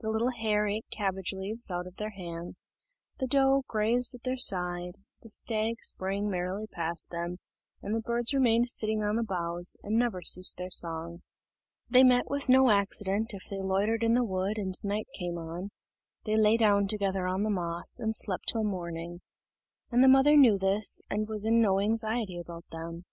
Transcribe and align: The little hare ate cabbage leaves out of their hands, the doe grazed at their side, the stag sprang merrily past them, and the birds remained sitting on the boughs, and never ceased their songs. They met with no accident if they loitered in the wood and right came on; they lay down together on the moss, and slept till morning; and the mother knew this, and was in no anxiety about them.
The 0.00 0.10
little 0.10 0.32
hare 0.32 0.68
ate 0.68 0.84
cabbage 0.90 1.32
leaves 1.32 1.70
out 1.70 1.86
of 1.86 1.96
their 1.96 2.10
hands, 2.10 2.68
the 3.18 3.26
doe 3.26 3.62
grazed 3.68 4.14
at 4.14 4.22
their 4.22 4.36
side, 4.36 4.96
the 5.22 5.30
stag 5.30 5.76
sprang 5.80 6.28
merrily 6.28 6.66
past 6.66 7.08
them, 7.08 7.38
and 7.80 7.94
the 7.94 8.02
birds 8.02 8.34
remained 8.34 8.68
sitting 8.68 9.02
on 9.02 9.16
the 9.16 9.22
boughs, 9.22 9.78
and 9.82 9.96
never 9.98 10.20
ceased 10.20 10.58
their 10.58 10.68
songs. 10.70 11.32
They 11.88 12.04
met 12.04 12.28
with 12.28 12.50
no 12.50 12.68
accident 12.68 13.32
if 13.32 13.44
they 13.48 13.60
loitered 13.62 14.02
in 14.04 14.12
the 14.12 14.26
wood 14.26 14.58
and 14.58 14.74
right 14.84 15.08
came 15.18 15.38
on; 15.38 15.70
they 16.26 16.36
lay 16.36 16.58
down 16.58 16.86
together 16.86 17.26
on 17.26 17.42
the 17.42 17.48
moss, 17.48 17.98
and 17.98 18.14
slept 18.14 18.48
till 18.48 18.64
morning; 18.64 19.22
and 19.90 20.04
the 20.04 20.06
mother 20.06 20.36
knew 20.36 20.58
this, 20.58 21.00
and 21.08 21.26
was 21.28 21.46
in 21.46 21.62
no 21.62 21.80
anxiety 21.80 22.38
about 22.38 22.66
them. 22.72 23.04